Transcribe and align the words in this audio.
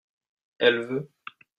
elle 0.57 0.79
veut. 0.79 1.11